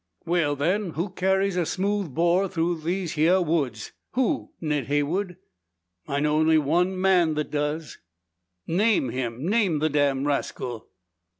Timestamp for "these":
2.81-3.13